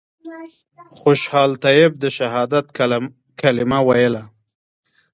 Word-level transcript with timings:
خوشحال 0.99 1.51
طیب 1.65 1.91
د 2.03 2.05
شهادت 2.17 2.65
کلمه 3.43 3.79
ویله. 3.87 4.23